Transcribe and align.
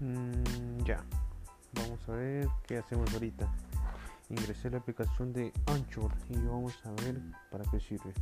Mm, 0.00 0.84
ya. 0.84 1.02
Vamos 1.72 2.08
a 2.08 2.12
ver 2.12 2.48
qué 2.66 2.78
hacemos 2.78 3.12
ahorita. 3.12 3.48
Ingresé 4.30 4.70
la 4.70 4.78
aplicación 4.78 5.32
de 5.32 5.52
Anchor 5.66 6.12
y 6.28 6.36
vamos 6.36 6.74
a 6.84 6.90
ver 7.02 7.20
para 7.50 7.64
qué 7.70 7.80
sirve. 7.80 8.12